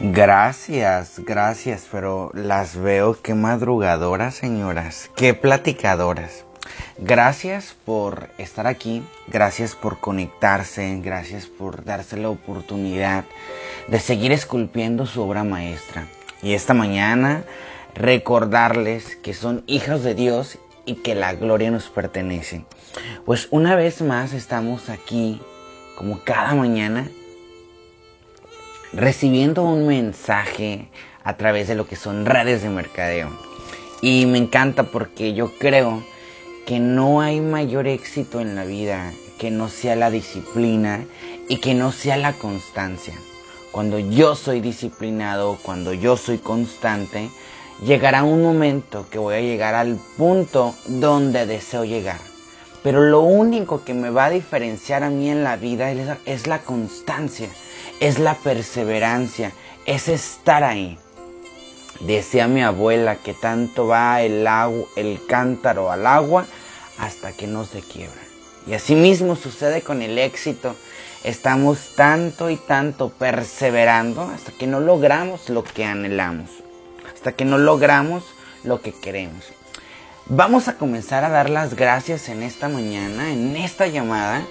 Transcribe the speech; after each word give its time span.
Gracias, 0.00 1.20
gracias, 1.24 1.86
pero 1.90 2.32
las 2.34 2.76
veo 2.76 3.16
qué 3.22 3.34
madrugadoras, 3.34 4.34
señoras, 4.34 5.08
qué 5.14 5.34
platicadoras. 5.34 6.44
Gracias 6.98 7.76
por 7.84 8.28
estar 8.36 8.66
aquí, 8.66 9.04
gracias 9.28 9.76
por 9.76 10.00
conectarse, 10.00 11.00
gracias 11.00 11.46
por 11.46 11.84
darse 11.84 12.16
la 12.16 12.28
oportunidad 12.28 13.24
de 13.86 14.00
seguir 14.00 14.32
esculpiendo 14.32 15.06
su 15.06 15.22
obra 15.22 15.44
maestra. 15.44 16.08
Y 16.42 16.54
esta 16.54 16.74
mañana 16.74 17.44
recordarles 17.94 19.14
que 19.14 19.32
son 19.32 19.62
hijos 19.68 20.02
de 20.02 20.16
Dios 20.16 20.58
y 20.86 20.96
que 20.96 21.14
la 21.14 21.34
gloria 21.34 21.70
nos 21.70 21.88
pertenece. 21.88 22.64
Pues 23.24 23.46
una 23.52 23.76
vez 23.76 24.02
más 24.02 24.32
estamos 24.32 24.88
aquí, 24.88 25.40
como 25.94 26.18
cada 26.24 26.54
mañana, 26.54 27.08
recibiendo 28.96 29.62
un 29.64 29.86
mensaje 29.86 30.88
a 31.24 31.36
través 31.36 31.68
de 31.68 31.74
lo 31.74 31.86
que 31.86 31.96
son 31.96 32.26
redes 32.26 32.62
de 32.62 32.68
mercadeo. 32.68 33.28
Y 34.02 34.26
me 34.26 34.38
encanta 34.38 34.84
porque 34.84 35.34
yo 35.34 35.52
creo 35.58 36.02
que 36.66 36.78
no 36.78 37.20
hay 37.20 37.40
mayor 37.40 37.86
éxito 37.86 38.40
en 38.40 38.54
la 38.54 38.64
vida 38.64 39.12
que 39.38 39.50
no 39.50 39.68
sea 39.68 39.96
la 39.96 40.10
disciplina 40.10 41.04
y 41.48 41.58
que 41.58 41.74
no 41.74 41.92
sea 41.92 42.16
la 42.16 42.32
constancia. 42.34 43.14
Cuando 43.72 43.98
yo 43.98 44.36
soy 44.36 44.60
disciplinado, 44.60 45.58
cuando 45.62 45.92
yo 45.92 46.16
soy 46.16 46.38
constante, 46.38 47.28
llegará 47.84 48.22
un 48.22 48.42
momento 48.42 49.06
que 49.10 49.18
voy 49.18 49.34
a 49.34 49.40
llegar 49.40 49.74
al 49.74 49.98
punto 50.16 50.74
donde 50.86 51.46
deseo 51.46 51.84
llegar. 51.84 52.20
Pero 52.84 53.02
lo 53.02 53.22
único 53.22 53.82
que 53.82 53.94
me 53.94 54.10
va 54.10 54.26
a 54.26 54.30
diferenciar 54.30 55.02
a 55.02 55.10
mí 55.10 55.30
en 55.30 55.42
la 55.42 55.56
vida 55.56 55.90
es 56.26 56.46
la, 56.46 56.58
constancia 56.60 57.48
es 58.04 58.18
la 58.18 58.34
perseverancia, 58.34 59.52
es 59.86 60.08
estar 60.08 60.62
ahí. 60.62 60.98
Decía 62.00 62.46
mi 62.48 62.62
abuela 62.62 63.16
que 63.16 63.32
tanto 63.32 63.86
va 63.86 64.20
el, 64.20 64.46
el 64.96 65.20
cántaro 65.26 65.90
al 65.90 66.06
agua 66.06 66.44
hasta 66.98 67.32
que 67.32 67.46
no 67.46 67.64
se 67.64 67.80
quiebra. 67.80 68.20
Y 68.66 68.74
así 68.74 68.94
mismo 68.94 69.36
sucede 69.36 69.80
con 69.80 70.02
el 70.02 70.18
éxito. 70.18 70.76
Estamos 71.22 71.94
tanto 71.96 72.50
y 72.50 72.56
tanto 72.56 73.08
perseverando 73.08 74.20
hasta 74.22 74.52
que 74.52 74.66
no 74.66 74.80
logramos 74.80 75.48
lo 75.48 75.64
que 75.64 75.86
anhelamos, 75.86 76.50
hasta 77.10 77.32
que 77.32 77.46
no 77.46 77.56
logramos 77.56 78.22
lo 78.64 78.82
que 78.82 78.92
queremos. 78.92 79.46
Vamos 80.26 80.68
a 80.68 80.76
comenzar 80.76 81.24
a 81.24 81.30
dar 81.30 81.48
las 81.48 81.74
gracias 81.74 82.28
en 82.28 82.42
esta 82.42 82.68
mañana, 82.68 83.32
en 83.32 83.56
esta 83.56 83.86
llamada, 83.86 84.42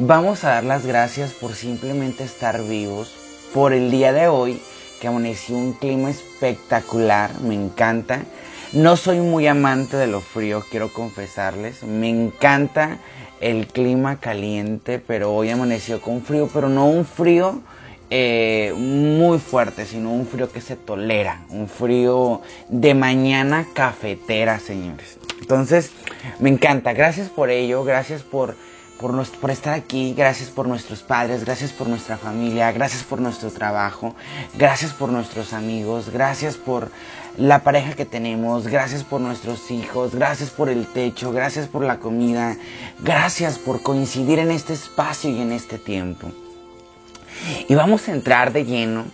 Vamos 0.00 0.44
a 0.44 0.50
dar 0.50 0.64
las 0.64 0.86
gracias 0.86 1.32
por 1.32 1.54
simplemente 1.54 2.22
estar 2.22 2.62
vivos, 2.62 3.12
por 3.52 3.72
el 3.72 3.90
día 3.90 4.12
de 4.12 4.28
hoy, 4.28 4.62
que 5.00 5.08
amaneció 5.08 5.56
un 5.56 5.72
clima 5.72 6.08
espectacular, 6.08 7.40
me 7.40 7.56
encanta. 7.56 8.22
No 8.72 8.96
soy 8.96 9.18
muy 9.18 9.48
amante 9.48 9.96
de 9.96 10.06
lo 10.06 10.20
frío, 10.20 10.64
quiero 10.70 10.92
confesarles. 10.92 11.82
Me 11.82 12.08
encanta 12.08 12.98
el 13.40 13.66
clima 13.66 14.20
caliente, 14.20 15.00
pero 15.04 15.34
hoy 15.34 15.50
amaneció 15.50 16.00
con 16.00 16.22
frío, 16.22 16.48
pero 16.54 16.68
no 16.68 16.86
un 16.86 17.04
frío 17.04 17.60
eh, 18.08 18.72
muy 18.76 19.40
fuerte, 19.40 19.84
sino 19.84 20.12
un 20.12 20.28
frío 20.28 20.52
que 20.52 20.60
se 20.60 20.76
tolera, 20.76 21.42
un 21.48 21.68
frío 21.68 22.40
de 22.68 22.94
mañana 22.94 23.66
cafetera, 23.74 24.60
señores. 24.60 25.18
Entonces, 25.40 25.90
me 26.38 26.50
encanta. 26.50 26.92
Gracias 26.92 27.28
por 27.30 27.50
ello, 27.50 27.82
gracias 27.82 28.22
por 28.22 28.54
por, 28.98 29.50
estar 29.50 29.74
aquí, 29.74 30.12
gracias 30.16 30.50
por 30.50 30.66
nuestros 30.66 31.02
padres, 31.02 31.44
gracias 31.44 31.72
por 31.72 31.88
nuestra 31.88 32.16
familia, 32.16 32.72
gracias 32.72 33.04
por 33.04 33.20
nuestro 33.20 33.50
trabajo, 33.50 34.14
gracias 34.56 34.92
por 34.92 35.10
nuestros 35.10 35.52
amigos, 35.52 36.10
gracias 36.10 36.56
por 36.56 36.90
la 37.36 37.62
pareja 37.62 37.94
que 37.94 38.04
tenemos, 38.04 38.66
gracias 38.66 39.04
por 39.04 39.20
nuestros 39.20 39.70
hijos, 39.70 40.14
gracias 40.14 40.50
por 40.50 40.68
el 40.68 40.86
techo, 40.86 41.30
gracias 41.32 41.68
por 41.68 41.84
la 41.84 42.00
comida, 42.00 42.56
gracias 42.98 43.58
por 43.58 43.82
coincidir 43.82 44.40
en 44.40 44.50
este 44.50 44.72
espacio 44.72 45.30
y 45.30 45.40
en 45.40 45.52
este 45.52 45.78
tiempo. 45.78 46.32
Y 47.68 47.74
vamos 47.74 48.08
a 48.08 48.12
entrar 48.12 48.52
de 48.52 48.64
lleno 48.64 49.04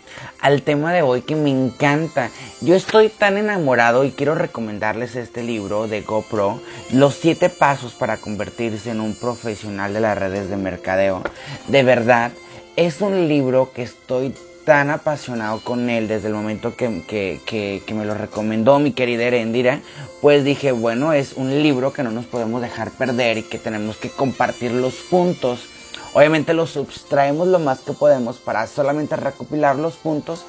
al 0.40 0.62
tema 0.62 0.92
de 0.92 1.02
hoy 1.02 1.22
que 1.22 1.36
me 1.36 1.50
encanta. 1.50 2.30
Yo 2.60 2.74
estoy 2.74 3.08
tan 3.08 3.36
enamorado 3.36 4.04
y 4.04 4.10
quiero 4.10 4.34
recomendarles 4.34 5.16
este 5.16 5.42
libro 5.42 5.88
de 5.88 6.02
GoPro, 6.02 6.60
Los 6.92 7.14
siete 7.14 7.48
pasos 7.48 7.92
para 7.92 8.16
convertirse 8.18 8.90
en 8.90 9.00
un 9.00 9.14
profesional 9.14 9.94
de 9.94 10.00
las 10.00 10.18
redes 10.18 10.48
de 10.48 10.56
mercadeo. 10.56 11.22
De 11.68 11.82
verdad, 11.82 12.32
es 12.76 13.00
un 13.00 13.28
libro 13.28 13.72
que 13.72 13.82
estoy 13.82 14.34
tan 14.64 14.90
apasionado 14.90 15.60
con 15.60 15.90
él 15.90 16.08
desde 16.08 16.28
el 16.28 16.34
momento 16.34 16.74
que, 16.74 17.02
que, 17.06 17.94
me 17.94 18.04
lo 18.04 18.14
recomendó 18.14 18.78
mi 18.78 18.92
querida 18.92 19.24
Erendira, 19.24 19.80
pues 20.20 20.42
dije, 20.42 20.72
bueno, 20.72 21.12
es 21.12 21.34
un 21.34 21.62
libro 21.62 21.92
que 21.92 22.02
no 22.02 22.10
nos 22.10 22.24
podemos 22.24 22.62
dejar 22.62 22.90
perder 22.90 23.38
y 23.38 23.42
que 23.42 23.58
tenemos 23.58 23.96
que 23.96 24.08
compartir 24.08 24.72
los 24.72 24.94
puntos 24.94 25.68
Obviamente 26.14 26.54
los 26.54 26.70
subtraemos 26.70 27.48
lo 27.48 27.58
más 27.58 27.80
que 27.80 27.92
podemos 27.92 28.38
para 28.38 28.68
solamente 28.68 29.16
recopilar 29.16 29.74
los 29.74 29.96
puntos 29.96 30.46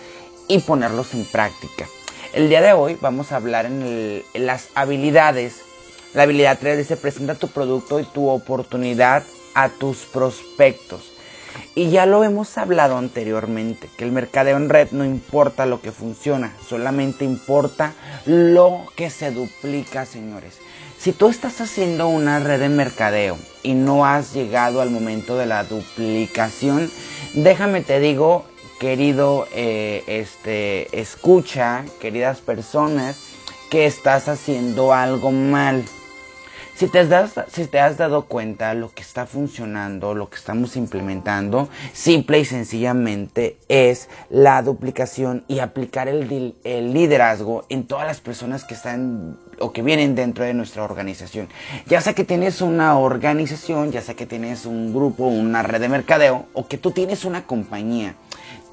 y 0.48 0.60
ponerlos 0.60 1.16
en 1.16 1.26
práctica. 1.26 1.88
El 2.34 2.50
día 2.50 2.62
de 2.62 2.74
hoy 2.74 2.98
vamos 3.02 3.32
a 3.32 3.38
hablar 3.38 3.66
en, 3.66 4.24
las 4.36 4.70
habilidades. 4.76 5.62
La 6.14 6.24
habilidad 6.24 6.60
3 6.60 6.78
dice 6.78 6.98
presenta 6.98 7.34
tu 7.34 7.48
producto 7.48 8.00
y 8.00 8.04
tu 8.04 8.30
oportunidad 8.30 9.24
a 9.56 9.70
tus 9.70 10.06
prospectos. 10.06 11.12
Y 11.74 11.90
ya 11.90 12.06
lo 12.06 12.24
hemos 12.24 12.60
hablado 12.60 12.98
anteriormente, 12.98 13.90
que 13.98 14.04
el 14.04 14.12
mercadeo 14.12 14.58
en 14.58 14.70
red 14.70 14.90
no 14.92 15.04
importa 15.04 15.66
lo 15.66 15.82
que 15.82 15.92
funciona, 15.92 16.54
solamente 16.68 17.26
importa 17.26 17.94
lo 18.26 18.86
que 18.96 19.10
se 19.10 19.32
duplica, 19.32 20.06
señores. 20.06 20.60
Si 21.06 21.14
tú 21.14 21.28
estás 21.28 21.62
haciendo 21.62 22.08
una 22.08 22.40
red 22.40 22.60
de 22.60 22.68
mercadeo 22.68 23.38
y 23.62 23.76
no 23.76 24.08
has 24.08 24.34
llegado 24.34 24.82
al 24.82 24.90
momento 24.90 25.38
de 25.38 25.46
la 25.46 25.64
duplicación, 25.64 26.90
déjame 27.36 27.82
te 27.82 28.00
digo, 28.00 28.44
querido 28.80 29.48
eh, 29.54 30.04
este, 30.08 31.00
escucha, 31.00 31.86
queridas 32.00 32.40
personas, 32.40 33.20
que 33.70 33.86
estás 33.86 34.28
haciendo 34.28 34.94
algo 34.94 35.30
mal. 35.30 35.86
Si 36.76 36.88
te, 36.88 37.00
has, 37.00 37.34
si 37.54 37.68
te 37.68 37.80
has 37.80 37.96
dado 37.96 38.26
cuenta 38.26 38.74
lo 38.74 38.94
que 38.94 39.02
está 39.02 39.26
funcionando, 39.26 40.14
lo 40.14 40.30
que 40.30 40.36
estamos 40.36 40.76
implementando, 40.76 41.70
simple 41.94 42.40
y 42.40 42.44
sencillamente 42.44 43.58
es 43.70 44.10
la 44.30 44.62
duplicación 44.62 45.46
y 45.48 45.60
aplicar 45.60 46.10
el, 46.10 46.54
el 46.66 46.94
liderazgo 46.94 47.64
en 47.70 47.88
todas 47.88 48.06
las 48.06 48.20
personas 48.20 48.66
que 48.66 48.74
están 48.74 49.38
o 49.60 49.72
que 49.72 49.84
vienen 49.84 50.16
dentro 50.16 50.44
de 50.44 50.54
nuestra 50.54 50.84
organización. 50.84 51.48
Ya 51.88 52.02
sea 52.02 52.14
que 52.14 52.26
tienes 52.26 52.62
una 52.62 52.98
organización, 52.98 53.94
ya 53.94 54.02
sea 54.02 54.16
que 54.16 54.26
tienes 54.26 54.66
un 54.66 54.94
grupo, 54.94 55.28
una 55.28 55.64
red 55.64 55.80
de 55.80 55.88
mercadeo 55.88 56.48
o 56.52 56.68
que 56.68 56.78
tú 56.78 56.92
tienes 56.92 57.24
una 57.24 57.46
compañía. 57.46 58.16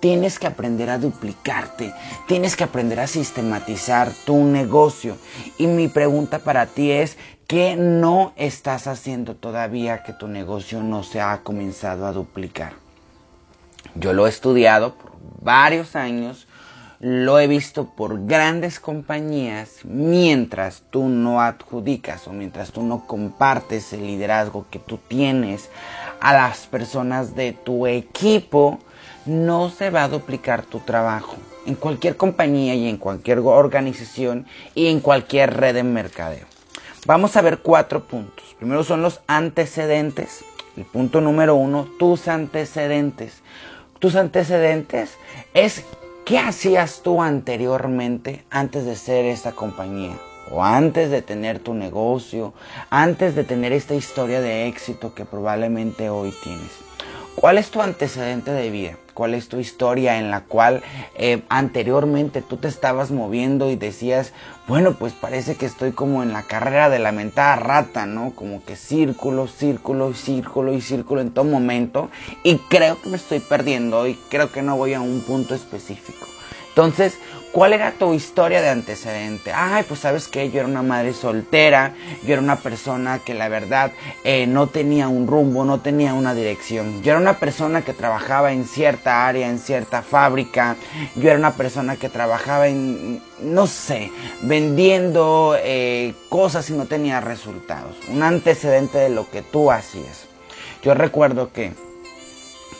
Tienes 0.02 0.40
que 0.40 0.48
aprender 0.48 0.90
a 0.90 0.98
duplicarte, 0.98 1.94
tienes 2.26 2.56
que 2.56 2.64
aprender 2.64 2.98
a 2.98 3.06
sistematizar 3.06 4.10
tu 4.26 4.42
negocio. 4.42 5.16
Y 5.58 5.68
mi 5.68 5.86
pregunta 5.86 6.40
para 6.40 6.66
ti 6.66 6.90
es, 6.90 7.16
¿qué 7.46 7.76
no 7.76 8.32
estás 8.34 8.88
haciendo 8.88 9.36
todavía 9.36 10.02
que 10.02 10.12
tu 10.12 10.26
negocio 10.26 10.82
no 10.82 11.04
se 11.04 11.20
ha 11.20 11.42
comenzado 11.44 12.04
a 12.04 12.12
duplicar? 12.12 12.72
Yo 13.94 14.12
lo 14.12 14.26
he 14.26 14.28
estudiado 14.28 14.96
por 14.96 15.12
varios 15.40 15.94
años, 15.94 16.48
lo 16.98 17.38
he 17.38 17.46
visto 17.46 17.86
por 17.86 18.26
grandes 18.26 18.80
compañías 18.80 19.84
mientras 19.84 20.82
tú 20.90 21.08
no 21.08 21.40
adjudicas 21.40 22.26
o 22.26 22.32
mientras 22.32 22.72
tú 22.72 22.82
no 22.82 23.06
compartes 23.06 23.92
el 23.92 24.04
liderazgo 24.08 24.66
que 24.68 24.80
tú 24.80 24.98
tienes 24.98 25.70
a 26.18 26.32
las 26.32 26.66
personas 26.66 27.36
de 27.36 27.52
tu 27.52 27.86
equipo, 27.86 28.80
no 29.26 29.70
se 29.70 29.90
va 29.90 30.04
a 30.04 30.08
duplicar 30.08 30.62
tu 30.62 30.80
trabajo 30.80 31.36
en 31.66 31.74
cualquier 31.74 32.16
compañía 32.16 32.74
y 32.74 32.88
en 32.88 32.96
cualquier 32.96 33.38
organización 33.40 34.46
y 34.74 34.88
en 34.88 35.00
cualquier 35.00 35.56
red 35.56 35.74
de 35.74 35.82
mercadeo. 35.84 36.46
Vamos 37.06 37.36
a 37.36 37.42
ver 37.42 37.58
cuatro 37.58 38.04
puntos. 38.04 38.54
Primero 38.58 38.84
son 38.84 39.02
los 39.02 39.20
antecedentes. 39.26 40.44
El 40.76 40.84
punto 40.84 41.20
número 41.20 41.54
uno, 41.54 41.88
tus 41.98 42.28
antecedentes. 42.28 43.42
Tus 43.98 44.16
antecedentes 44.16 45.16
es 45.54 45.84
qué 46.24 46.38
hacías 46.38 47.02
tú 47.02 47.22
anteriormente 47.22 48.44
antes 48.50 48.84
de 48.84 48.96
ser 48.96 49.24
esta 49.24 49.52
compañía 49.52 50.18
o 50.50 50.62
antes 50.64 51.10
de 51.10 51.22
tener 51.22 51.60
tu 51.60 51.74
negocio, 51.74 52.52
antes 52.90 53.34
de 53.34 53.44
tener 53.44 53.72
esta 53.72 53.94
historia 53.94 54.40
de 54.40 54.66
éxito 54.66 55.14
que 55.14 55.24
probablemente 55.24 56.10
hoy 56.10 56.32
tienes. 56.42 56.70
¿Cuál 57.36 57.58
es 57.58 57.70
tu 57.70 57.80
antecedente 57.80 58.50
de 58.50 58.70
vida? 58.70 58.96
Cuál 59.14 59.34
es 59.34 59.48
tu 59.48 59.58
historia 59.58 60.18
en 60.18 60.30
la 60.30 60.42
cual 60.42 60.82
eh, 61.16 61.42
anteriormente 61.48 62.42
tú 62.42 62.56
te 62.56 62.68
estabas 62.68 63.10
moviendo 63.10 63.70
y 63.70 63.76
decías, 63.76 64.32
bueno, 64.66 64.94
pues 64.94 65.12
parece 65.12 65.56
que 65.56 65.66
estoy 65.66 65.92
como 65.92 66.22
en 66.22 66.32
la 66.32 66.42
carrera 66.42 66.88
de 66.88 66.98
la 66.98 67.12
mentada 67.12 67.56
rata, 67.56 68.06
¿no? 68.06 68.32
Como 68.34 68.64
que 68.64 68.76
círculo, 68.76 69.48
círculo, 69.48 70.14
círculo 70.14 70.72
y 70.72 70.80
círculo 70.80 71.20
en 71.20 71.30
todo 71.30 71.44
momento 71.44 72.10
y 72.42 72.58
creo 72.58 73.00
que 73.00 73.08
me 73.08 73.16
estoy 73.16 73.40
perdiendo 73.40 74.06
y 74.06 74.14
creo 74.30 74.50
que 74.52 74.62
no 74.62 74.76
voy 74.76 74.94
a 74.94 75.00
un 75.00 75.20
punto 75.22 75.54
específico. 75.54 76.26
Entonces, 76.72 77.18
¿cuál 77.52 77.74
era 77.74 77.92
tu 77.92 78.14
historia 78.14 78.62
de 78.62 78.70
antecedente? 78.70 79.52
Ay, 79.54 79.84
pues 79.86 80.00
sabes 80.00 80.26
que 80.26 80.50
yo 80.50 80.60
era 80.60 80.68
una 80.68 80.82
madre 80.82 81.12
soltera, 81.12 81.92
yo 82.24 82.32
era 82.32 82.40
una 82.40 82.56
persona 82.56 83.18
que 83.18 83.34
la 83.34 83.50
verdad 83.50 83.92
eh, 84.24 84.46
no 84.46 84.68
tenía 84.68 85.08
un 85.08 85.26
rumbo, 85.26 85.66
no 85.66 85.80
tenía 85.80 86.14
una 86.14 86.34
dirección. 86.34 87.02
Yo 87.02 87.12
era 87.12 87.20
una 87.20 87.38
persona 87.38 87.82
que 87.82 87.92
trabajaba 87.92 88.52
en 88.54 88.64
cierta 88.64 89.26
área, 89.26 89.50
en 89.50 89.58
cierta 89.58 90.00
fábrica. 90.00 90.76
Yo 91.14 91.28
era 91.28 91.38
una 91.38 91.52
persona 91.56 91.96
que 91.96 92.08
trabajaba 92.08 92.68
en, 92.68 93.22
no 93.42 93.66
sé, 93.66 94.10
vendiendo 94.40 95.54
eh, 95.58 96.14
cosas 96.30 96.70
y 96.70 96.72
no 96.72 96.86
tenía 96.86 97.20
resultados. 97.20 97.96
Un 98.08 98.22
antecedente 98.22 98.96
de 98.96 99.10
lo 99.10 99.30
que 99.30 99.42
tú 99.42 99.70
hacías. 99.70 100.24
Yo 100.82 100.94
recuerdo 100.94 101.52
que 101.52 101.74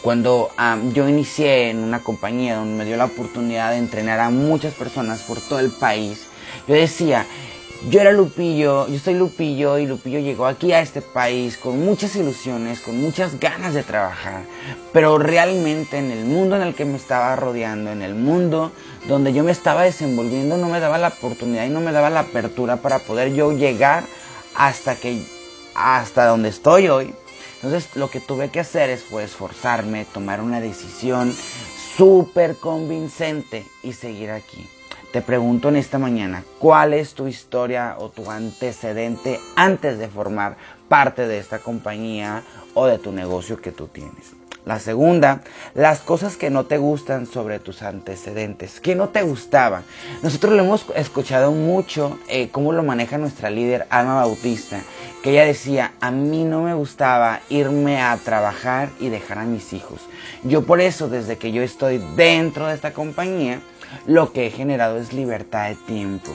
cuando 0.00 0.50
yo 0.92 1.08
inicié 1.08 1.70
en 1.70 1.78
una 1.78 2.02
compañía 2.02 2.56
donde 2.56 2.76
me 2.76 2.84
dio 2.84 2.96
la 2.96 3.04
oportunidad 3.06 3.70
de 3.70 3.78
entrenar 3.78 4.20
a 4.20 4.30
muchas 4.30 4.74
personas 4.74 5.22
por 5.22 5.40
todo 5.40 5.58
el 5.58 5.70
país, 5.70 6.26
yo 6.66 6.74
decía, 6.74 7.26
yo 7.88 8.00
era 8.00 8.12
Lupillo, 8.12 8.86
yo 8.86 8.98
soy 8.98 9.14
Lupillo 9.14 9.78
y 9.78 9.86
Lupillo 9.86 10.20
llegó 10.20 10.46
aquí 10.46 10.72
a 10.72 10.80
este 10.80 11.02
país 11.02 11.56
con 11.56 11.84
muchas 11.84 12.14
ilusiones, 12.14 12.80
con 12.80 13.00
muchas 13.00 13.40
ganas 13.40 13.74
de 13.74 13.82
trabajar, 13.82 14.42
pero 14.92 15.18
realmente 15.18 15.98
en 15.98 16.12
el 16.12 16.24
mundo 16.24 16.56
en 16.56 16.62
el 16.62 16.74
que 16.74 16.84
me 16.84 16.96
estaba 16.96 17.34
rodeando, 17.34 17.90
en 17.90 18.02
el 18.02 18.14
mundo 18.14 18.70
donde 19.08 19.32
yo 19.32 19.42
me 19.42 19.50
estaba 19.50 19.82
desenvolviendo, 19.82 20.56
no 20.56 20.68
me 20.68 20.78
daba 20.78 20.98
la 20.98 21.08
oportunidad 21.08 21.66
y 21.66 21.70
no 21.70 21.80
me 21.80 21.90
daba 21.90 22.08
la 22.08 22.20
apertura 22.20 22.76
para 22.76 23.00
poder 23.00 23.34
yo 23.34 23.50
llegar 23.52 24.04
hasta 24.54 24.94
que 24.94 25.20
hasta 25.74 26.26
donde 26.26 26.50
estoy 26.50 26.88
hoy 26.88 27.14
entonces 27.62 27.94
lo 27.94 28.10
que 28.10 28.20
tuve 28.20 28.50
que 28.50 28.60
hacer 28.60 28.90
es, 28.90 29.04
fue 29.04 29.22
esforzarme, 29.22 30.04
tomar 30.04 30.40
una 30.40 30.60
decisión 30.60 31.32
súper 31.96 32.56
convincente 32.56 33.64
y 33.82 33.92
seguir 33.92 34.30
aquí. 34.30 34.68
Te 35.12 35.22
pregunto 35.22 35.68
en 35.68 35.76
esta 35.76 35.98
mañana, 35.98 36.42
¿cuál 36.58 36.94
es 36.94 37.14
tu 37.14 37.28
historia 37.28 37.96
o 37.98 38.08
tu 38.08 38.30
antecedente 38.30 39.38
antes 39.56 39.98
de 39.98 40.08
formar 40.08 40.56
parte 40.88 41.26
de 41.26 41.38
esta 41.38 41.58
compañía 41.58 42.42
o 42.74 42.86
de 42.86 42.98
tu 42.98 43.12
negocio 43.12 43.60
que 43.60 43.72
tú 43.72 43.88
tienes? 43.88 44.41
La 44.64 44.78
segunda, 44.78 45.40
las 45.74 45.98
cosas 46.00 46.36
que 46.36 46.48
no 46.48 46.66
te 46.66 46.78
gustan 46.78 47.26
sobre 47.26 47.58
tus 47.58 47.82
antecedentes. 47.82 48.78
¿Qué 48.78 48.94
no 48.94 49.08
te 49.08 49.22
gustaba? 49.22 49.82
Nosotros 50.22 50.54
lo 50.54 50.62
hemos 50.62 50.86
escuchado 50.94 51.50
mucho, 51.50 52.16
eh, 52.28 52.48
cómo 52.50 52.72
lo 52.72 52.84
maneja 52.84 53.18
nuestra 53.18 53.50
líder 53.50 53.88
Alma 53.90 54.14
Bautista, 54.14 54.80
que 55.24 55.30
ella 55.30 55.44
decía, 55.44 55.94
a 56.00 56.12
mí 56.12 56.44
no 56.44 56.62
me 56.62 56.74
gustaba 56.74 57.40
irme 57.48 58.00
a 58.00 58.16
trabajar 58.18 58.90
y 59.00 59.08
dejar 59.08 59.38
a 59.38 59.44
mis 59.44 59.72
hijos. 59.72 60.00
Yo 60.44 60.62
por 60.62 60.80
eso, 60.80 61.08
desde 61.08 61.38
que 61.38 61.50
yo 61.50 61.62
estoy 61.62 61.98
dentro 62.14 62.68
de 62.68 62.74
esta 62.74 62.92
compañía, 62.92 63.60
lo 64.06 64.32
que 64.32 64.46
he 64.46 64.50
generado 64.50 64.98
es 64.98 65.12
libertad 65.12 65.68
de 65.68 65.74
tiempo. 65.74 66.32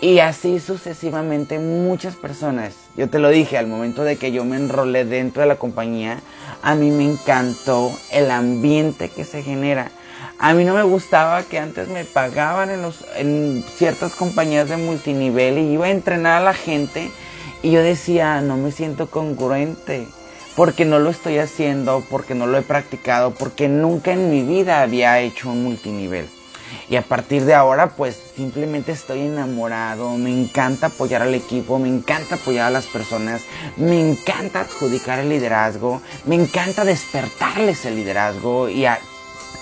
Y 0.00 0.18
así 0.18 0.60
sucesivamente 0.60 1.58
muchas 1.58 2.16
personas, 2.16 2.74
yo 2.96 3.08
te 3.08 3.18
lo 3.18 3.30
dije, 3.30 3.58
al 3.58 3.66
momento 3.66 4.04
de 4.04 4.16
que 4.16 4.32
yo 4.32 4.44
me 4.44 4.56
enrolé 4.56 5.04
dentro 5.04 5.42
de 5.42 5.48
la 5.48 5.56
compañía, 5.56 6.20
a 6.62 6.74
mí 6.74 6.90
me 6.90 7.04
encantó 7.04 7.90
el 8.12 8.30
ambiente 8.30 9.08
que 9.08 9.24
se 9.24 9.42
genera. 9.42 9.90
A 10.38 10.52
mí 10.52 10.64
no 10.64 10.74
me 10.74 10.82
gustaba 10.82 11.42
que 11.42 11.58
antes 11.58 11.88
me 11.88 12.04
pagaban 12.04 12.70
en, 12.70 12.82
los, 12.82 13.04
en 13.16 13.64
ciertas 13.76 14.14
compañías 14.14 14.68
de 14.68 14.76
multinivel 14.76 15.58
y 15.58 15.72
iba 15.72 15.86
a 15.86 15.90
entrenar 15.90 16.42
a 16.42 16.44
la 16.44 16.54
gente 16.54 17.10
y 17.62 17.70
yo 17.70 17.82
decía, 17.82 18.40
no 18.42 18.56
me 18.56 18.70
siento 18.70 19.08
congruente 19.08 20.06
porque 20.56 20.86
no 20.86 20.98
lo 20.98 21.10
estoy 21.10 21.38
haciendo, 21.38 22.02
porque 22.10 22.34
no 22.34 22.46
lo 22.46 22.58
he 22.58 22.62
practicado, 22.62 23.32
porque 23.32 23.68
nunca 23.68 24.12
en 24.12 24.30
mi 24.30 24.42
vida 24.42 24.80
había 24.80 25.20
hecho 25.20 25.50
un 25.50 25.62
multinivel. 25.62 26.28
Y 26.88 26.96
a 26.96 27.02
partir 27.02 27.44
de 27.44 27.54
ahora, 27.54 27.96
pues 27.96 28.16
simplemente 28.36 28.92
estoy 28.92 29.22
enamorado, 29.22 30.16
me 30.16 30.30
encanta 30.30 30.86
apoyar 30.86 31.22
al 31.22 31.34
equipo, 31.34 31.80
me 31.80 31.88
encanta 31.88 32.36
apoyar 32.36 32.66
a 32.66 32.70
las 32.70 32.86
personas, 32.86 33.42
me 33.76 34.00
encanta 34.00 34.60
adjudicar 34.60 35.18
el 35.18 35.28
liderazgo, 35.28 36.00
me 36.26 36.36
encanta 36.36 36.84
despertarles 36.84 37.84
el 37.86 37.96
liderazgo 37.96 38.68
y 38.68 38.86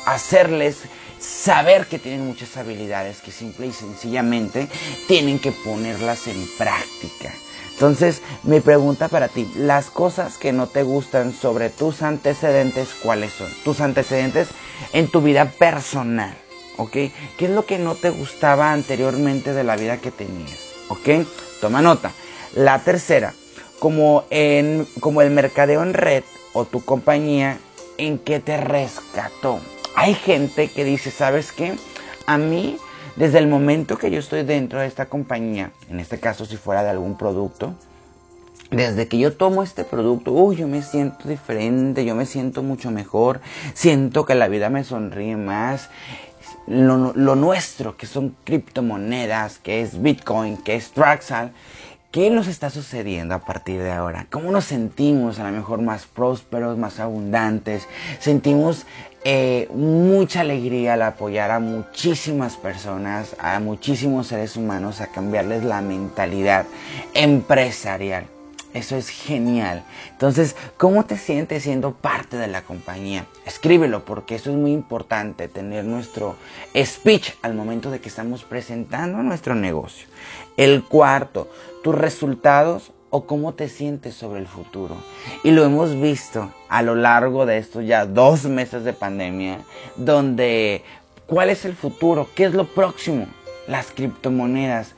hacerles 0.04 0.82
saber 1.18 1.86
que 1.86 1.98
tienen 1.98 2.26
muchas 2.26 2.58
habilidades 2.58 3.22
que 3.22 3.32
simple 3.32 3.68
y 3.68 3.72
sencillamente 3.72 4.68
tienen 5.08 5.38
que 5.38 5.52
ponerlas 5.52 6.26
en 6.26 6.46
práctica. 6.58 7.32
Entonces, 7.72 8.20
mi 8.42 8.60
pregunta 8.60 9.08
para 9.08 9.28
ti, 9.28 9.50
las 9.56 9.86
cosas 9.86 10.36
que 10.36 10.52
no 10.52 10.68
te 10.68 10.82
gustan 10.82 11.32
sobre 11.32 11.70
tus 11.70 12.02
antecedentes, 12.02 12.90
¿cuáles 13.02 13.32
son? 13.32 13.48
Tus 13.64 13.80
antecedentes 13.80 14.48
en 14.92 15.08
tu 15.08 15.22
vida 15.22 15.46
personal. 15.46 16.43
¿Ok? 16.76 16.92
¿Qué 16.92 17.12
es 17.40 17.50
lo 17.50 17.66
que 17.66 17.78
no 17.78 17.94
te 17.94 18.10
gustaba 18.10 18.72
anteriormente 18.72 19.52
de 19.52 19.64
la 19.64 19.76
vida 19.76 19.98
que 19.98 20.10
tenías? 20.10 20.74
¿ok? 20.88 21.26
Toma 21.60 21.82
nota. 21.82 22.12
La 22.54 22.78
tercera, 22.80 23.34
como, 23.78 24.24
en, 24.30 24.86
como 25.00 25.22
el 25.22 25.30
mercadeo 25.30 25.82
en 25.82 25.94
red 25.94 26.24
o 26.52 26.64
tu 26.64 26.84
compañía, 26.84 27.58
¿en 27.98 28.18
qué 28.18 28.40
te 28.40 28.56
rescató? 28.56 29.60
Hay 29.96 30.14
gente 30.14 30.68
que 30.68 30.84
dice, 30.84 31.10
¿sabes 31.10 31.52
qué? 31.52 31.74
A 32.26 32.38
mí, 32.38 32.76
desde 33.16 33.38
el 33.38 33.46
momento 33.46 33.98
que 33.98 34.10
yo 34.10 34.18
estoy 34.18 34.42
dentro 34.42 34.80
de 34.80 34.86
esta 34.86 35.06
compañía, 35.06 35.72
en 35.88 36.00
este 36.00 36.18
caso 36.18 36.46
si 36.46 36.56
fuera 36.56 36.82
de 36.82 36.90
algún 36.90 37.16
producto, 37.16 37.74
desde 38.70 39.06
que 39.06 39.18
yo 39.18 39.36
tomo 39.36 39.62
este 39.62 39.84
producto, 39.84 40.32
uy, 40.32 40.56
yo 40.56 40.66
me 40.66 40.82
siento 40.82 41.28
diferente, 41.28 42.04
yo 42.04 42.14
me 42.14 42.26
siento 42.26 42.62
mucho 42.62 42.90
mejor, 42.90 43.40
siento 43.74 44.24
que 44.24 44.34
la 44.34 44.48
vida 44.48 44.68
me 44.68 44.82
sonríe 44.82 45.36
más, 45.36 45.90
lo, 46.66 47.34
nuestro, 47.36 47.96
que 47.96 48.06
son 48.06 48.36
criptomonedas, 48.44 49.58
que 49.58 49.82
es 49.82 50.00
Bitcoin, 50.00 50.56
que 50.56 50.76
es 50.76 50.90
Traxal, 50.92 51.52
¿qué 52.10 52.30
nos 52.30 52.46
está 52.46 52.70
sucediendo 52.70 53.34
a 53.34 53.40
partir 53.40 53.82
de 53.82 53.92
ahora? 53.92 54.26
¿Cómo 54.30 54.50
nos 54.50 54.64
sentimos 54.64 55.38
a 55.38 55.44
lo 55.44 55.56
mejor 55.56 55.82
más 55.82 56.06
prósperos, 56.06 56.78
más 56.78 57.00
abundantes? 57.00 57.88
Sentimos 58.18 58.86
eh, 59.24 59.68
mucha 59.72 60.40
alegría 60.40 60.94
al 60.94 61.02
apoyar 61.02 61.50
a 61.50 61.58
muchísimas 61.58 62.56
personas, 62.56 63.34
a 63.38 63.58
muchísimos 63.60 64.28
seres 64.28 64.56
humanos, 64.56 65.00
a 65.00 65.06
cambiarles 65.08 65.64
la 65.64 65.80
mentalidad 65.80 66.66
empresarial. 67.14 68.26
Eso 68.74 68.96
es 68.96 69.08
genial. 69.08 69.84
Entonces, 70.10 70.56
¿cómo 70.76 71.06
te 71.06 71.16
sientes 71.16 71.62
siendo 71.62 71.94
parte 71.94 72.36
de 72.36 72.48
la 72.48 72.62
compañía? 72.62 73.24
Escríbelo 73.46 74.04
porque 74.04 74.34
eso 74.34 74.50
es 74.50 74.56
muy 74.56 74.72
importante, 74.72 75.46
tener 75.46 75.84
nuestro 75.84 76.34
speech 76.76 77.30
al 77.42 77.54
momento 77.54 77.92
de 77.92 78.00
que 78.00 78.08
estamos 78.08 78.42
presentando 78.42 79.22
nuestro 79.22 79.54
negocio. 79.54 80.08
El 80.56 80.82
cuarto, 80.82 81.48
tus 81.84 81.94
resultados 81.94 82.90
o 83.10 83.26
cómo 83.26 83.54
te 83.54 83.68
sientes 83.68 84.16
sobre 84.16 84.40
el 84.40 84.48
futuro. 84.48 84.96
Y 85.44 85.52
lo 85.52 85.64
hemos 85.64 86.00
visto 86.00 86.52
a 86.68 86.82
lo 86.82 86.96
largo 86.96 87.46
de 87.46 87.58
estos 87.58 87.86
ya 87.86 88.06
dos 88.06 88.44
meses 88.46 88.82
de 88.82 88.92
pandemia, 88.92 89.60
donde 89.94 90.82
¿cuál 91.28 91.50
es 91.50 91.64
el 91.64 91.76
futuro? 91.76 92.28
¿Qué 92.34 92.46
es 92.46 92.54
lo 92.54 92.66
próximo? 92.66 93.28
Las 93.68 93.92
criptomonedas. 93.92 94.96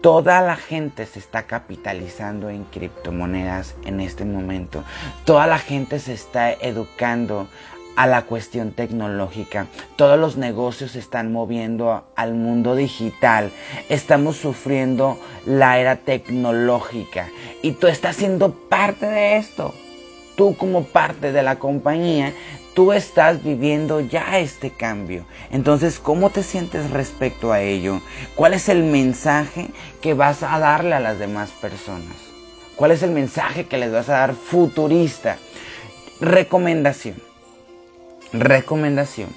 Toda 0.00 0.40
la 0.42 0.54
gente 0.54 1.06
se 1.06 1.18
está 1.18 1.42
capitalizando 1.48 2.50
en 2.50 2.62
criptomonedas 2.64 3.74
en 3.84 4.00
este 4.00 4.24
momento. 4.24 4.84
Toda 5.24 5.48
la 5.48 5.58
gente 5.58 5.98
se 5.98 6.12
está 6.12 6.52
educando 6.52 7.48
a 7.96 8.06
la 8.06 8.22
cuestión 8.22 8.70
tecnológica. 8.70 9.66
Todos 9.96 10.16
los 10.16 10.36
negocios 10.36 10.92
se 10.92 11.00
están 11.00 11.32
moviendo 11.32 12.06
al 12.14 12.34
mundo 12.34 12.76
digital. 12.76 13.50
Estamos 13.88 14.36
sufriendo 14.36 15.18
la 15.44 15.80
era 15.80 15.96
tecnológica. 15.96 17.28
Y 17.60 17.72
tú 17.72 17.88
estás 17.88 18.14
siendo 18.14 18.52
parte 18.52 19.06
de 19.06 19.36
esto. 19.38 19.74
Tú 20.38 20.56
como 20.56 20.84
parte 20.84 21.32
de 21.32 21.42
la 21.42 21.58
compañía 21.58 22.32
tú 22.72 22.92
estás 22.92 23.42
viviendo 23.42 23.98
ya 23.98 24.38
este 24.38 24.70
cambio. 24.70 25.24
Entonces, 25.50 25.98
¿cómo 25.98 26.30
te 26.30 26.44
sientes 26.44 26.90
respecto 26.90 27.52
a 27.52 27.60
ello? 27.60 28.00
¿Cuál 28.36 28.54
es 28.54 28.68
el 28.68 28.84
mensaje 28.84 29.66
que 30.00 30.14
vas 30.14 30.44
a 30.44 30.60
darle 30.60 30.94
a 30.94 31.00
las 31.00 31.18
demás 31.18 31.50
personas? 31.50 32.14
¿Cuál 32.76 32.92
es 32.92 33.02
el 33.02 33.10
mensaje 33.10 33.66
que 33.66 33.78
les 33.78 33.90
vas 33.90 34.08
a 34.08 34.18
dar 34.18 34.34
futurista? 34.34 35.38
Recomendación. 36.20 37.16
Recomendación. 38.32 39.30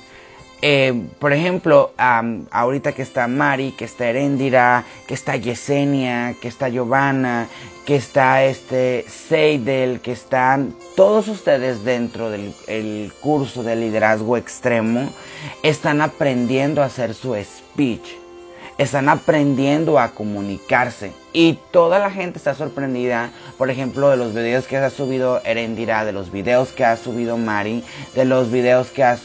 Eh, 0.62 1.08
por 1.20 1.34
ejemplo, 1.34 1.92
ahorita 1.98 2.92
que 2.94 3.02
está 3.02 3.28
Mari, 3.28 3.72
que 3.72 3.86
está 3.86 4.08
Erendira, 4.08 4.86
que 5.08 5.16
está 5.16 5.36
Yesenia, 5.36 6.36
que 6.40 6.48
está 6.48 6.70
Giovanna, 6.70 7.48
que 7.86 7.96
está 7.96 8.44
este 8.44 9.06
Seidel, 9.08 10.02
que 10.02 10.12
están 10.12 10.76
todos 10.96 11.28
ustedes 11.28 11.84
dentro 11.84 12.30
del 12.30 13.12
curso 13.22 13.64
de 13.64 13.76
liderazgo 13.76 14.38
extremo, 14.38 15.10
están 15.64 16.02
aprendiendo 16.02 16.84
a 16.84 16.86
hacer 16.86 17.16
su 17.16 17.36
speech 17.36 18.21
están 18.82 19.10
aprendiendo 19.10 20.00
a 20.00 20.12
comunicarse. 20.12 21.14
Y 21.34 21.60
toda 21.72 22.00
la 22.00 22.12
gente 22.12 22.40
está 22.40 22.56
sorprendida, 22.56 23.30
por 23.58 23.70
ejemplo, 23.70 24.10
de 24.10 24.18
los 24.18 24.34
videos 24.34 24.68
que 24.68 24.76
ha 24.76 24.90
subido 24.90 25.42
Erendira, 25.46 26.04
de 26.04 26.12
los 26.12 26.30
videos 26.30 26.70
que 26.74 26.84
ha 26.84 26.98
subido 26.98 27.38
Mari, 27.38 27.86
de 28.16 28.26
los 28.26 28.52
videos 28.52 28.90
que 28.90 29.04
ha, 29.04 29.18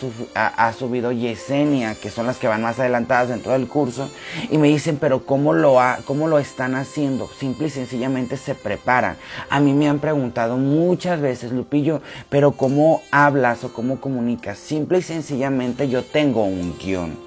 subido 0.73 1.11
Yesenia, 1.11 1.97
que 1.97 2.11
son 2.11 2.27
las 2.27 2.37
que 2.37 2.47
van 2.47 2.63
más 2.63 2.79
adelantadas 2.79 3.31
dentro 3.31 3.53
del 3.53 3.67
curso. 3.67 4.09
Y 4.51 4.59
me 4.59 4.69
dicen, 4.69 4.99
pero 5.01 5.27
¿cómo 5.27 5.53
lo, 5.53 5.81
ha, 5.81 5.99
¿cómo 6.05 6.29
lo 6.29 6.39
están 6.39 6.77
haciendo? 6.77 7.29
Simple 7.41 7.67
y 7.67 7.71
sencillamente 7.71 8.37
se 8.37 8.55
preparan. 8.55 9.17
A 9.51 9.59
mí 9.59 9.73
me 9.73 9.89
han 9.89 9.99
preguntado 9.99 10.59
muchas 10.59 11.21
veces, 11.21 11.51
Lupillo, 11.51 12.03
pero 12.29 12.53
¿cómo 12.53 13.03
hablas 13.11 13.65
o 13.65 13.73
cómo 13.73 14.01
comunicas? 14.01 14.59
Simple 14.59 14.99
y 14.99 15.03
sencillamente 15.03 15.89
yo 15.89 16.05
tengo 16.05 16.45
un 16.45 16.79
guion. 16.79 17.26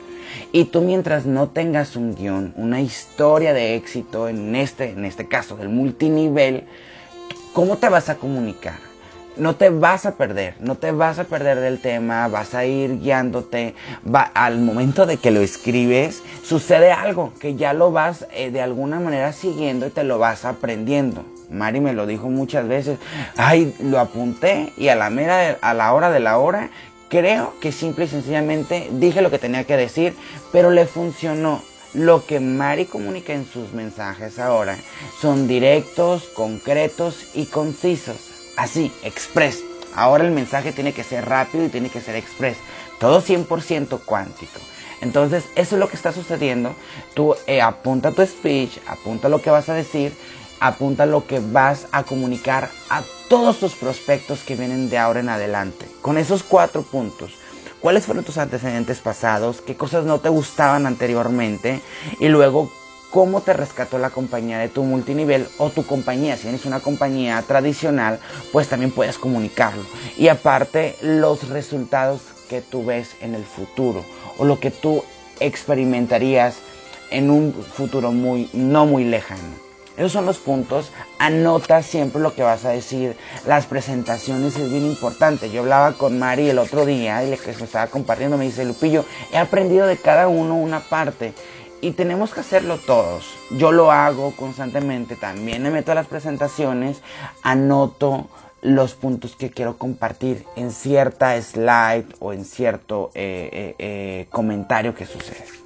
Y 0.51 0.65
tú 0.65 0.81
mientras 0.81 1.25
no 1.25 1.49
tengas 1.49 1.95
un 1.95 2.15
guion, 2.15 2.53
una 2.55 2.81
historia 2.81 3.53
de 3.53 3.75
éxito, 3.75 4.27
en 4.27 4.55
este, 4.55 4.91
en 4.91 5.05
este 5.05 5.27
caso 5.27 5.55
del 5.55 5.69
multinivel, 5.69 6.65
¿cómo 7.53 7.77
te 7.77 7.89
vas 7.89 8.09
a 8.09 8.15
comunicar? 8.15 8.89
No 9.37 9.55
te 9.55 9.69
vas 9.69 10.05
a 10.05 10.15
perder, 10.15 10.55
no 10.59 10.75
te 10.75 10.91
vas 10.91 11.17
a 11.17 11.23
perder 11.23 11.59
del 11.59 11.79
tema, 11.79 12.27
vas 12.27 12.55
a 12.55 12.65
ir 12.65 12.99
guiándote. 12.99 13.73
Va, 14.13 14.23
al 14.33 14.59
momento 14.59 15.05
de 15.05 15.15
que 15.15 15.31
lo 15.31 15.39
escribes, 15.39 16.21
sucede 16.43 16.91
algo 16.91 17.31
que 17.39 17.55
ya 17.55 17.73
lo 17.73 17.91
vas 17.91 18.25
eh, 18.33 18.51
de 18.51 18.61
alguna 18.61 18.99
manera 18.99 19.31
siguiendo 19.31 19.87
y 19.87 19.91
te 19.91 20.03
lo 20.03 20.19
vas 20.19 20.43
aprendiendo. 20.43 21.23
Mari 21.49 21.79
me 21.79 21.93
lo 21.93 22.05
dijo 22.05 22.29
muchas 22.29 22.67
veces. 22.67 22.99
Ay, 23.37 23.73
lo 23.79 23.99
apunté 23.99 24.73
y 24.75 24.89
a 24.89 24.95
la 24.95 25.09
mera, 25.09 25.57
a 25.61 25.73
la 25.73 25.93
hora 25.93 26.11
de 26.11 26.19
la 26.19 26.37
hora 26.37 26.69
Creo 27.09 27.55
que 27.59 27.71
simple 27.71 28.05
y 28.05 28.07
sencillamente 28.07 28.87
dije 28.91 29.23
lo 29.23 29.31
que 29.31 29.39
tenía 29.39 29.63
que 29.63 29.75
decir, 29.75 30.15
pero 30.51 30.69
le 30.69 30.85
funcionó. 30.85 31.61
Lo 31.95 32.23
que 32.23 32.39
Mari 32.39 32.85
comunica 32.85 33.33
en 33.33 33.47
sus 33.47 33.73
mensajes 33.73 34.37
ahora 34.37 34.77
son 35.19 35.47
directos, 35.47 36.25
concretos 36.35 37.25
y 37.33 37.47
concisos. 37.47 38.17
Así, 38.57 38.91
express. 39.03 39.63
Ahora 39.95 40.23
el 40.23 40.31
mensaje 40.31 40.71
tiene 40.71 40.93
que 40.93 41.03
ser 41.03 41.27
rápido 41.27 41.65
y 41.65 41.69
tiene 41.69 41.89
que 41.89 41.99
ser 41.99 42.15
express. 42.15 42.57
Todo 42.99 43.23
100% 43.23 44.01
cuántico. 44.05 44.59
Entonces, 45.01 45.45
eso 45.55 45.75
es 45.75 45.79
lo 45.79 45.89
que 45.89 45.95
está 45.95 46.11
sucediendo. 46.11 46.75
Tú 47.15 47.35
eh, 47.47 47.59
apunta 47.59 48.11
tu 48.11 48.23
speech, 48.23 48.77
apunta 48.85 49.29
lo 49.29 49.41
que 49.41 49.49
vas 49.49 49.67
a 49.69 49.73
decir, 49.73 50.13
apunta 50.59 51.07
lo 51.07 51.25
que 51.25 51.39
vas 51.39 51.87
a 51.91 52.03
comunicar 52.03 52.69
a 52.89 53.01
todos 53.29 53.59
tus 53.59 53.75
prospectos 53.75 54.39
que 54.39 54.55
vienen 54.55 54.89
de 54.89 54.97
ahora 54.97 55.19
en 55.19 55.29
adelante. 55.29 55.85
Con 56.01 56.17
esos 56.17 56.41
cuatro 56.41 56.81
puntos. 56.81 57.35
¿Cuáles 57.79 58.05
fueron 58.05 58.25
tus 58.25 58.39
antecedentes 58.39 58.99
pasados? 58.99 59.61
¿Qué 59.61 59.77
cosas 59.77 60.03
no 60.03 60.19
te 60.19 60.29
gustaban 60.29 60.87
anteriormente? 60.87 61.79
Y 62.19 62.27
luego, 62.27 62.71
¿cómo 63.11 63.41
te 63.41 63.53
rescató 63.53 63.99
la 63.99 64.09
compañía 64.09 64.57
de 64.57 64.67
tu 64.67 64.83
multinivel 64.83 65.47
o 65.59 65.69
tu 65.69 65.85
compañía? 65.85 66.35
Si 66.35 66.43
tienes 66.43 66.65
una 66.65 66.79
compañía 66.79 67.41
tradicional, 67.43 68.19
pues 68.51 68.67
también 68.67 68.91
puedes 68.91 69.19
comunicarlo. 69.19 69.83
Y 70.17 70.27
aparte, 70.27 70.97
los 71.01 71.47
resultados 71.49 72.21
que 72.49 72.61
tú 72.61 72.83
ves 72.83 73.15
en 73.21 73.35
el 73.35 73.43
futuro 73.43 74.03
o 74.39 74.43
lo 74.43 74.59
que 74.59 74.71
tú 74.71 75.03
experimentarías 75.39 76.57
en 77.11 77.29
un 77.29 77.53
futuro 77.53 78.11
muy, 78.11 78.49
no 78.53 78.87
muy 78.87 79.05
lejano. 79.05 79.68
Esos 79.99 80.13
son 80.13 80.25
los 80.25 80.37
puntos. 80.37 80.91
Anota 81.17 81.83
siempre 81.83 82.21
lo 82.21 82.33
que 82.33 82.41
vas 82.41 82.63
a 82.63 82.69
decir. 82.69 83.17
Las 83.45 83.65
presentaciones 83.65 84.55
es 84.55 84.71
bien 84.71 84.85
importante. 84.85 85.51
Yo 85.51 85.59
hablaba 85.59 85.91
con 85.91 86.17
Mari 86.17 86.49
el 86.49 86.57
otro 86.57 86.85
día 86.85 87.21
y 87.25 87.29
le 87.29 87.37
que 87.37 87.51
me 87.51 87.65
estaba 87.65 87.87
compartiendo 87.87 88.37
me 88.37 88.45
dice, 88.45 88.63
Lupillo, 88.63 89.03
he 89.33 89.37
aprendido 89.37 89.87
de 89.87 89.97
cada 89.97 90.29
uno 90.29 90.55
una 90.55 90.79
parte. 90.79 91.33
Y 91.81 91.91
tenemos 91.91 92.33
que 92.33 92.39
hacerlo 92.39 92.77
todos. 92.77 93.25
Yo 93.51 93.73
lo 93.73 93.91
hago 93.91 94.33
constantemente. 94.37 95.17
También 95.17 95.63
me 95.63 95.69
meto 95.69 95.91
a 95.91 95.95
las 95.95 96.07
presentaciones, 96.07 97.01
anoto 97.43 98.29
los 98.61 98.93
puntos 98.93 99.35
que 99.35 99.49
quiero 99.49 99.77
compartir 99.77 100.45
en 100.55 100.71
cierta 100.71 101.41
slide 101.41 102.05
o 102.19 102.31
en 102.31 102.45
cierto 102.45 103.11
eh, 103.15 103.49
eh, 103.51 103.75
eh, 103.79 104.27
comentario 104.31 104.95
que 104.95 105.05
sucede. 105.05 105.58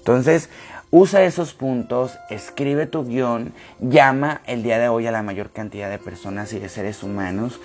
Entonces, 0.00 0.48
Usa 0.92 1.22
esos 1.22 1.54
puntos, 1.54 2.18
escribe 2.30 2.84
tu 2.86 3.04
guion, 3.04 3.52
llama 3.78 4.40
el 4.46 4.64
día 4.64 4.76
de 4.80 4.88
hoy 4.88 5.06
a 5.06 5.12
la 5.12 5.22
mayor 5.22 5.50
cantidad 5.50 5.88
de 5.88 6.00
personas 6.00 6.52
y 6.52 6.58
de 6.58 6.68
seres 6.68 7.04
humanos. 7.04 7.60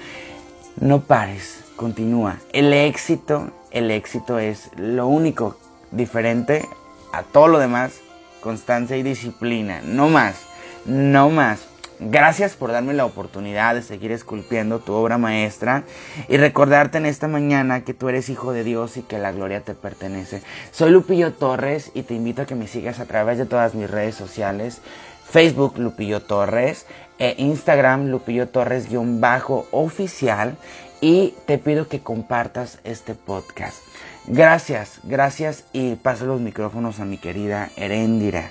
No 0.80 1.01
pares, 1.01 1.63
continúa. 1.75 2.38
El 2.54 2.72
éxito, 2.72 3.50
el 3.72 3.89
éxito 3.89 4.38
es 4.38 4.70
lo 4.77 5.08
único 5.08 5.58
diferente 5.89 6.70
a 7.13 7.24
todo 7.24 7.48
lo 7.48 7.58
demás, 7.58 8.00
constancia 8.42 8.96
y 8.96 9.01
disciplina, 9.01 9.82
no 9.84 10.08
más, 10.08 10.36
no 10.86 11.32
más. 11.32 11.65
Gracias 12.00 12.56
por 12.56 12.72
darme 12.72 12.94
la 12.94 13.06
oportunidad 13.06 13.75
de 13.75 13.82
seguir 13.82 14.12
esculpiendo 14.12 14.80
tu 14.80 14.94
obra 14.94 15.18
maestra 15.18 15.84
y 16.28 16.38
recordarte 16.38 16.98
en 16.98 17.06
esta 17.06 17.28
mañana 17.28 17.86
que 17.86 17.94
tú 17.94 18.10
eres 18.10 18.30
hijo 18.30 18.52
de 18.52 18.64
Dios 18.64 18.98
y 18.98 19.02
que 19.02 19.18
la 19.18 19.32
gloria 19.32 19.62
te 19.62 19.75
pertenece. 19.75 20.42
Soy 20.72 20.92
Lupillo 20.92 21.34
Torres 21.34 21.92
y 21.94 22.04
te 22.04 22.14
invito 22.14 22.42
a 22.42 22.46
que 22.46 22.56
me 22.56 22.68
sigas 22.68 23.00
a 23.00 23.06
través 23.06 23.38
de 23.38 23.46
todas 23.46 23.75
mis 23.75 23.90
redes 23.90 24.16
sociales. 24.16 24.82
Facebook 25.30 25.78
Lupillo 25.78 26.22
Torres, 26.22 26.86
e 27.20 27.36
Instagram 27.38 28.08
Lupillo 28.08 28.50
Torres-oficial 28.50 30.58
y 31.02 31.34
te 31.46 31.58
pido 31.58 31.88
que 31.88 32.02
compartas 32.02 32.80
este 32.84 33.16
podcast. 33.16 33.78
Gracias, 34.28 35.00
gracias 35.04 35.66
y 35.72 35.96
paso 35.96 36.25
los 36.25 36.42
micrófonos 36.42 37.00
a 37.00 37.06
mi 37.06 37.18
querida 37.18 37.70
Herendira. 37.75 38.50